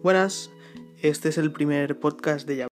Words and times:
Buenas, 0.00 0.52
este 1.02 1.28
es 1.28 1.38
el 1.38 1.50
primer 1.50 1.98
podcast 1.98 2.46
de. 2.46 2.68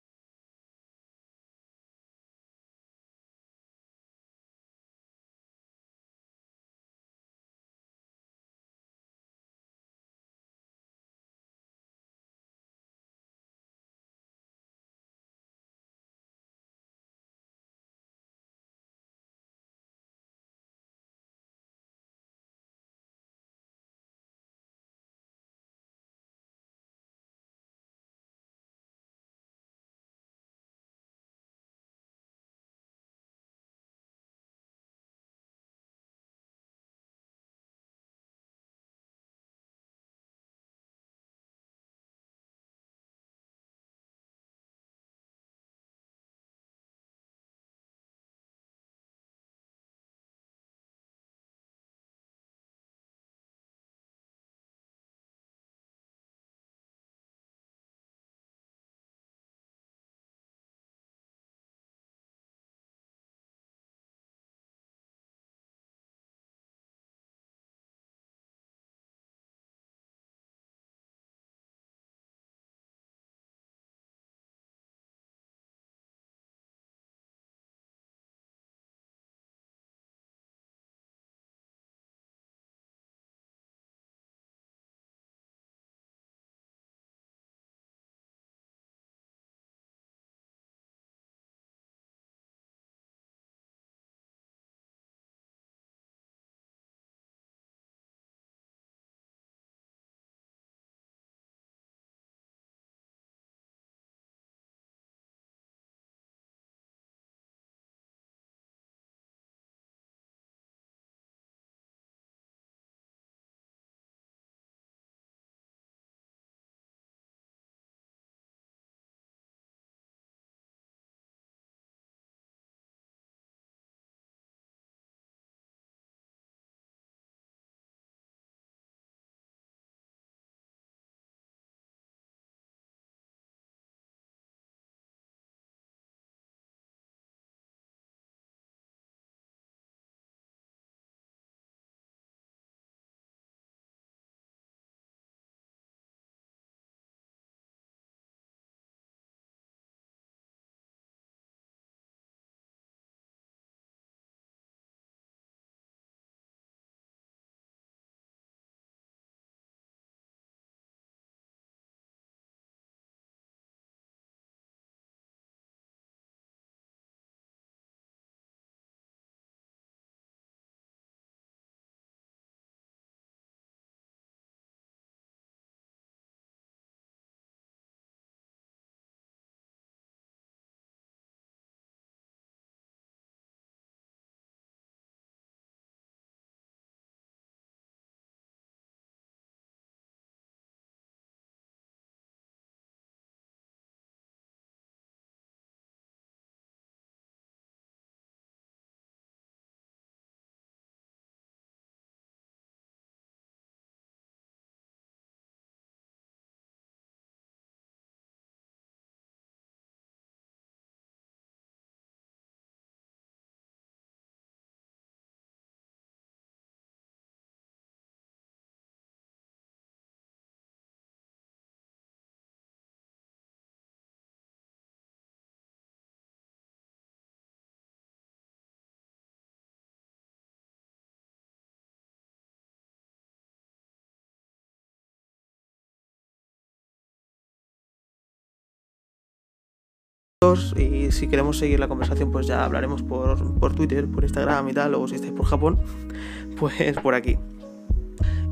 Y 240.77 241.11
si 241.13 241.29
queremos 241.29 241.59
seguir 241.59 241.81
la 241.81 241.89
conversación 241.89 242.31
pues 242.31 242.47
ya 242.47 242.65
hablaremos 242.65 243.03
por, 243.03 243.59
por, 243.59 243.75
Twitter, 243.75 244.07
por 244.07 244.23
Instagram 244.23 244.69
y 244.69 244.73
tal, 244.73 244.95
o 244.95 245.07
si 245.09 245.17
estáis 245.17 245.33
por 245.33 245.47
Japón, 245.47 245.79
pues 246.59 246.97
por 246.99 247.15
aquí. 247.15 247.39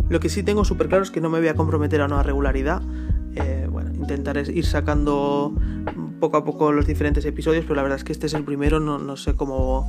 Lo 0.09 0.21
que 0.21 0.29
sí 0.29 0.43
tengo 0.43 0.65
súper 0.65 0.89
claro 0.89 1.03
es 1.03 1.11
que 1.11 1.21
no 1.21 1.31
me 1.31 1.39
voy 1.39 1.49
a 1.49 1.55
comprometer 1.55 2.01
a 2.01 2.07
una 2.07 2.23
regularidad. 2.23 2.83
Eh, 3.35 3.67
bueno, 3.71 3.95
intentaré 3.95 4.43
ir 4.53 4.67
sacando 4.67 5.55
poco 6.21 6.37
a 6.37 6.45
poco 6.45 6.71
los 6.73 6.87
diferentes 6.87 7.25
episodios, 7.25 7.65
pero 7.65 7.77
la 7.77 7.83
verdad 7.83 7.97
es 7.99 8.05
que 8.05 8.13
este 8.13 8.27
es 8.27 8.35
el 8.35 8.45
primero, 8.45 8.79
no, 8.79 8.99
no 8.99 9.17
sé 9.17 9.35
cómo 9.35 9.89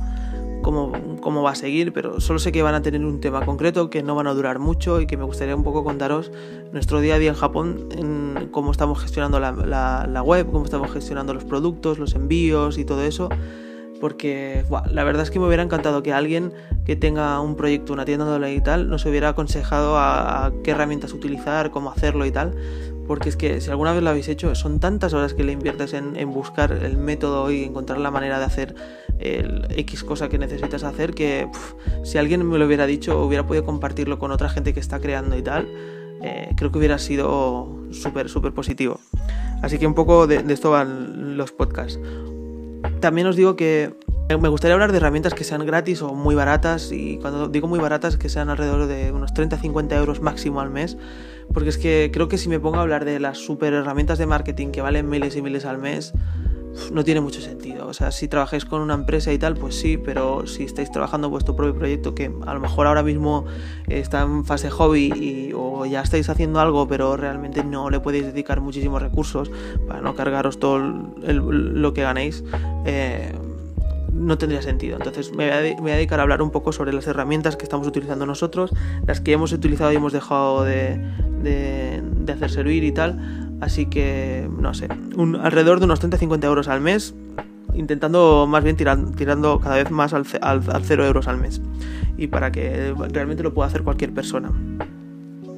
cómo, 0.64 1.42
va 1.42 1.50
a 1.50 1.54
seguir, 1.54 1.92
pero 1.92 2.20
solo 2.20 2.38
sé 2.38 2.50
que 2.50 2.62
van 2.62 2.74
a 2.74 2.82
tener 2.82 3.04
un 3.04 3.20
tema 3.20 3.44
concreto, 3.44 3.90
que 3.90 4.02
no 4.02 4.14
van 4.14 4.26
a 4.26 4.34
durar 4.34 4.58
mucho 4.58 5.00
y 5.00 5.06
que 5.06 5.16
me 5.16 5.24
gustaría 5.24 5.54
un 5.54 5.62
poco 5.62 5.84
contaros 5.84 6.32
nuestro 6.72 7.00
día 7.00 7.16
a 7.16 7.18
día 7.18 7.30
en 7.30 7.36
Japón, 7.36 7.88
en 7.92 8.48
cómo 8.50 8.72
estamos 8.72 9.00
gestionando 9.00 9.38
la, 9.38 10.22
web, 10.24 10.50
cómo 10.50 10.64
estamos 10.64 10.90
gestionando 10.90 11.34
los 11.34 11.44
productos, 11.44 11.98
los 11.98 12.14
envíos 12.14 12.78
y 12.78 12.84
todo 12.84 13.04
eso 13.04 13.28
porque 14.00 14.64
la 14.90 15.02
verdad 15.02 15.22
es 15.22 15.30
que 15.30 15.38
me 15.38 15.46
hubiera 15.46 15.62
encantado 15.62 16.02
que 16.02 16.12
alguien 16.12 16.52
que 16.84 16.94
tenga 16.94 17.40
un 17.40 17.56
proyecto, 17.56 17.94
una 17.94 18.04
tienda 18.04 18.26
online 18.26 18.56
y 18.56 18.60
tal, 18.60 18.90
nos 18.90 19.06
hubiera 19.06 19.30
aconsejado 19.30 19.96
a, 19.96 20.52
qué 20.62 20.72
herramientas 20.72 21.14
utilizar, 21.14 21.70
cómo 21.70 21.90
hacerlo 21.90 22.26
y 22.26 22.30
tal, 22.30 22.54
porque 23.06 23.28
es 23.28 23.36
que 23.36 23.60
si 23.60 23.70
alguna 23.70 23.92
vez 23.92 24.02
lo 24.02 24.10
habéis 24.10 24.28
hecho, 24.28 24.54
son 24.54 24.80
tantas 24.80 25.12
horas 25.14 25.34
que 25.34 25.44
le 25.44 25.52
inviertes 25.52 25.92
en, 25.92 26.14
buscar 26.32 26.72
el 26.72 26.96
método 26.96 27.50
y 27.50 27.64
encontrar 27.64 27.98
la 27.98 28.10
manera 28.10 28.38
de 28.38 28.44
hacer 28.44 28.74
el 29.18 29.66
X 29.70 30.04
cosa 30.04 30.28
que 30.28 30.38
necesitas 30.38 30.82
hacer 30.82 31.14
que 31.14 31.48
si 32.02 32.18
alguien 32.18 32.48
me 32.48 32.58
lo 32.58 32.66
hubiera 32.66 32.86
dicho 32.86 33.22
hubiera 33.24 33.46
podido 33.46 33.64
compartirlo 33.64 34.18
con 34.18 34.32
otra 34.32 34.48
gente 34.48 34.74
que 34.74 34.80
está 34.80 34.98
creando 34.98 35.36
y 35.38 35.42
tal 35.42 35.68
eh, 36.22 36.52
creo 36.56 36.72
que 36.72 36.78
hubiera 36.78 36.98
sido 36.98 37.84
súper, 37.90 38.28
súper 38.30 38.52
positivo. 38.52 38.98
Así 39.62 39.78
que 39.78 39.86
un 39.86 39.94
poco 39.94 40.26
de, 40.26 40.44
esto 40.48 40.70
van 40.70 41.36
los 41.36 41.52
podcasts. 41.52 42.00
También 43.00 43.26
os 43.26 43.36
digo 43.36 43.56
que 43.56 43.94
me 44.28 44.48
gustaría 44.48 44.74
hablar 44.74 44.90
de 44.90 44.98
herramientas 44.98 45.34
que 45.34 45.44
sean 45.44 45.64
gratis 45.66 46.02
o 46.02 46.14
muy 46.14 46.34
baratas 46.34 46.90
y 46.92 47.18
cuando 47.18 47.48
digo 47.48 47.68
muy 47.68 47.78
baratas 47.78 48.16
que 48.16 48.28
sean 48.28 48.48
alrededor 48.48 48.86
de 48.86 49.12
unos 49.12 49.32
30-50 49.34 49.92
euros 49.96 50.20
máximo 50.20 50.60
al 50.60 50.70
mes 50.70 50.96
porque 51.52 51.68
es 51.68 51.78
que 51.78 52.10
creo 52.12 52.28
que 52.28 52.38
si 52.38 52.48
me 52.48 52.58
pongo 52.58 52.78
a 52.78 52.82
hablar 52.82 53.04
de 53.04 53.20
las 53.20 53.38
super 53.38 53.74
herramientas 53.74 54.18
de 54.18 54.26
marketing 54.26 54.68
que 54.68 54.80
valen 54.80 55.08
miles 55.08 55.36
y 55.36 55.42
miles 55.42 55.64
al 55.64 55.78
mes 55.78 56.14
no 56.92 57.04
tiene 57.04 57.20
mucho 57.20 57.40
sentido. 57.40 57.86
O 57.86 57.94
sea, 57.94 58.10
si 58.10 58.28
trabajáis 58.28 58.64
con 58.64 58.80
una 58.80 58.94
empresa 58.94 59.32
y 59.32 59.38
tal, 59.38 59.54
pues 59.54 59.76
sí, 59.76 59.96
pero 59.96 60.46
si 60.46 60.64
estáis 60.64 60.90
trabajando 60.90 61.30
vuestro 61.30 61.54
propio 61.54 61.74
proyecto, 61.76 62.14
que 62.14 62.32
a 62.46 62.54
lo 62.54 62.60
mejor 62.60 62.86
ahora 62.86 63.02
mismo 63.02 63.44
está 63.88 64.22
en 64.22 64.44
fase 64.44 64.70
hobby 64.70 65.12
y, 65.14 65.52
o 65.54 65.86
ya 65.86 66.02
estáis 66.02 66.28
haciendo 66.28 66.60
algo, 66.60 66.88
pero 66.88 67.16
realmente 67.16 67.64
no 67.64 67.90
le 67.90 68.00
podéis 68.00 68.26
dedicar 68.26 68.60
muchísimos 68.60 69.00
recursos 69.00 69.50
para 69.86 70.00
no 70.00 70.14
cargaros 70.14 70.58
todo 70.58 70.78
lo 70.78 71.94
que 71.94 72.02
ganéis, 72.02 72.44
eh, 72.86 73.32
no 74.24 74.38
tendría 74.38 74.62
sentido. 74.62 74.96
Entonces 74.96 75.34
me 75.34 75.50
voy, 75.78 75.90
a, 75.90 75.96
dedicar 75.96 76.20
a 76.20 76.22
hablar 76.22 76.42
un 76.42 76.50
poco 76.50 76.72
sobre 76.72 76.92
las 76.92 77.06
herramientas 77.06 77.56
que 77.56 77.64
estamos 77.64 77.86
utilizando 77.86 78.26
nosotros, 78.26 78.70
las 79.06 79.20
que 79.20 79.32
hemos 79.32 79.52
utilizado 79.52 79.92
y 79.92 79.96
hemos 79.96 80.12
dejado 80.12 80.64
de, 80.64 81.00
de 81.42 82.32
hacer 82.32 82.50
servir 82.50 82.84
y 82.84 82.92
tal 82.92 83.44
Así 83.60 83.86
que, 83.86 84.48
no 84.58 84.74
sé, 84.74 84.88
un, 85.16 85.36
alrededor 85.36 85.78
de 85.78 85.86
unos 85.86 86.02
30-50 86.02 86.44
euros 86.44 86.68
al 86.68 86.80
mes, 86.80 87.14
intentando 87.72 88.46
más 88.46 88.62
bien 88.62 88.76
tirando 88.76 89.60
cada 89.60 89.76
vez 89.76 89.90
más 89.90 90.12
al, 90.12 90.26
al, 90.42 90.62
0 90.82 91.06
euros 91.06 91.28
al 91.28 91.38
mes. 91.38 91.62
Y 92.16 92.26
para 92.26 92.52
que 92.52 92.94
realmente 93.10 93.42
lo 93.42 93.54
pueda 93.54 93.68
hacer 93.68 93.82
cualquier 93.82 94.12
persona. 94.12 94.52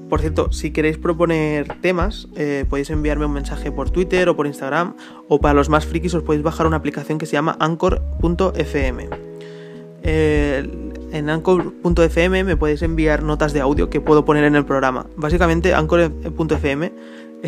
Por 0.08 0.20
cierto, 0.20 0.52
si 0.52 0.70
queréis 0.70 0.98
proponer 0.98 1.80
temas, 1.80 2.28
eh, 2.36 2.64
podéis 2.68 2.90
enviarme 2.90 3.26
un 3.26 3.32
mensaje 3.32 3.72
por 3.72 3.90
Twitter 3.90 4.28
o 4.28 4.36
por 4.36 4.46
Instagram, 4.46 4.94
o 5.28 5.40
para 5.40 5.54
los 5.54 5.68
más 5.68 5.86
frikis 5.86 6.14
os 6.14 6.22
podéis 6.22 6.44
bajar 6.44 6.66
una 6.66 6.76
aplicación 6.76 7.18
que 7.18 7.26
se 7.26 7.32
llama 7.32 7.56
anchor.fm. 7.58 9.08
en 10.02 11.30
anchor.fm 11.30 12.44
me 12.44 12.56
podéis 12.56 12.82
enviar 12.82 13.22
notas 13.22 13.52
de 13.52 13.60
audio 13.60 13.90
que 13.90 14.00
puedo 14.00 14.24
poner 14.24 14.44
en 14.44 14.54
el 14.54 14.64
programa. 14.64 15.06
Básicamente, 15.16 15.74
anchor.fm 15.74 16.92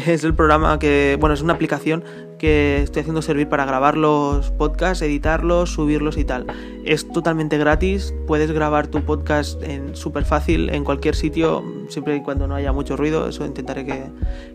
es 0.07 0.25
el 0.25 0.35
programa 0.35 0.79
que, 0.79 1.17
bueno, 1.19 1.35
es 1.35 1.43
una 1.43 1.55
aplicación 1.55 2.05
que 2.39 2.83
estoy 2.83 3.01
haciendo 3.01 3.21
servir 3.21 3.49
para 3.49 3.65
grabar 3.65 3.97
los 3.97 4.51
podcasts, 4.53 5.03
editarlos, 5.03 5.73
subirlos 5.73 6.17
y 6.17 6.25
tal. 6.25 6.47
Es 6.85 7.09
totalmente 7.09 7.59
gratis, 7.59 8.15
puedes 8.27 8.53
grabar 8.53 8.87
tu 8.87 9.03
podcast 9.03 9.61
en 9.63 9.97
súper 9.97 10.25
fácil 10.25 10.71
en 10.71 10.85
cualquier 10.85 11.17
sitio, 11.17 11.65
siempre 11.89 12.17
y 12.17 12.23
cuando 12.23 12.47
no 12.47 12.55
haya 12.55 12.73
mucho 12.73 12.97
ruido, 12.97 13.29
eso 13.29 13.45
intentaré 13.45 13.87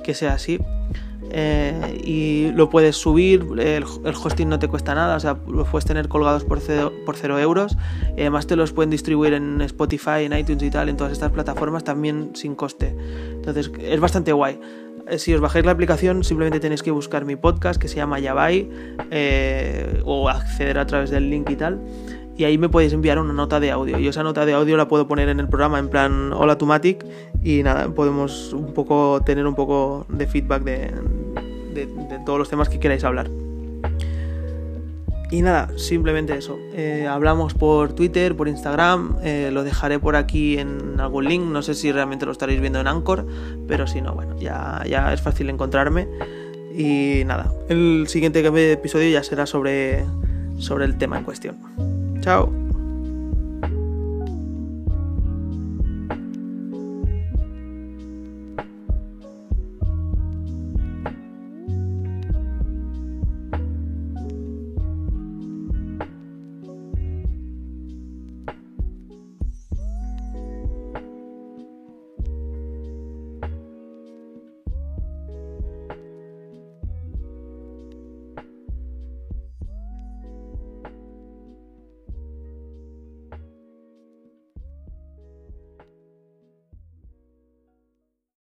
que, 0.03 0.13
sea 0.13 0.33
así. 0.33 0.59
Eh, 1.35 2.01
y 2.03 2.51
lo 2.51 2.69
puedes 2.69 2.95
subir, 2.95 3.43
el, 3.57 3.83
hosting 3.83 4.47
no 4.47 4.59
te 4.59 4.67
cuesta 4.67 4.93
nada, 4.93 5.15
o 5.15 5.19
sea, 5.19 5.37
los 5.47 5.67
puedes 5.67 5.85
tener 5.85 6.07
colgados 6.07 6.43
por 6.43 6.59
cero, 6.59 6.93
por 7.05 7.17
cero 7.17 7.39
euros, 7.39 7.75
y 8.15 8.21
además 8.21 8.45
te 8.45 8.55
los 8.55 8.71
pueden 8.71 8.91
distribuir 8.91 9.33
en 9.33 9.59
Spotify, 9.61 10.25
en 10.25 10.37
iTunes 10.37 10.61
y 10.63 10.69
tal, 10.69 10.89
en 10.89 10.97
todas 10.97 11.11
estas 11.11 11.31
plataformas 11.31 11.83
también 11.83 12.31
sin 12.35 12.55
coste. 12.55 12.95
Entonces 13.33 13.71
es 13.79 13.99
bastante 13.99 14.31
guay. 14.31 14.59
Eh, 15.07 15.19
si 15.19 15.33
os 15.33 15.41
bajáis 15.41 15.65
la 15.65 15.71
aplicación, 15.71 16.23
simplemente 16.23 16.59
tenéis 16.59 16.83
que 16.83 16.91
buscar 16.91 17.25
mi 17.25 17.35
podcast 17.35 17.81
que 17.81 17.87
se 17.87 17.97
llama 17.97 18.19
Yabai 18.19 18.69
eh, 19.11 20.01
o 20.05 20.29
acceder 20.29 20.79
a 20.79 20.85
través 20.85 21.09
del 21.09 21.29
link 21.29 21.49
y 21.49 21.55
tal. 21.55 21.81
Y 22.35 22.45
ahí 22.45 22.57
me 22.57 22.67
podéis 22.67 22.93
enviar 22.93 23.19
una 23.19 23.33
nota 23.33 23.59
de 23.59 23.69
audio. 23.69 23.99
Y 23.99 24.07
esa 24.07 24.23
nota 24.23 24.45
de 24.45 24.53
audio 24.53 24.75
la 24.75 24.87
puedo 24.87 25.07
poner 25.07 25.29
en 25.29 25.39
el 25.39 25.47
programa 25.47 25.77
en 25.77 25.89
plan 25.89 26.33
Hola 26.33 26.57
Tumatic. 26.57 27.05
Y 27.43 27.61
nada, 27.61 27.89
podemos 27.89 28.53
un 28.53 28.73
poco 28.73 29.21
tener 29.23 29.45
un 29.45 29.53
poco 29.53 30.05
de 30.09 30.25
feedback 30.25 30.63
de 30.63 30.91
todos 32.25 32.39
los 32.39 32.49
temas 32.49 32.69
que 32.69 32.79
queráis 32.79 33.03
hablar. 33.03 33.29
Y 35.33 35.41
nada, 35.41 35.67
simplemente 35.77 36.37
eso. 36.37 36.59
Eh, 36.75 37.07
hablamos 37.09 37.55
por 37.55 37.93
Twitter, 37.93 38.35
por 38.35 38.47
Instagram, 38.47 39.17
eh, 39.23 39.49
lo 39.51 39.63
dejaré 39.63 39.97
por 39.97 40.15
aquí 40.15 40.59
en 40.59 40.99
algún 40.99 41.25
link. 41.25 41.43
No 41.43 41.63
sé 41.63 41.73
si 41.73 41.91
realmente 41.91 42.27
lo 42.27 42.31
estaréis 42.31 42.61
viendo 42.61 42.79
en 42.79 42.85
Anchor, 42.85 43.25
pero 43.67 43.87
si 43.87 43.99
no, 43.99 44.13
bueno, 44.13 44.37
ya, 44.37 44.83
ya 44.87 45.11
es 45.11 45.23
fácil 45.23 45.49
encontrarme. 45.49 46.07
Y 46.77 47.23
nada, 47.25 47.51
el 47.67 48.05
siguiente 48.09 48.45
episodio 48.73 49.09
ya 49.09 49.23
será 49.23 49.47
sobre, 49.47 50.05
sobre 50.59 50.85
el 50.85 50.99
tema 50.99 51.17
en 51.17 51.23
cuestión. 51.23 51.57
Chao. 52.21 52.62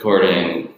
recording 0.03 0.60